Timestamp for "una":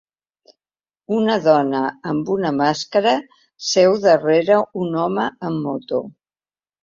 1.17-1.33, 2.35-2.51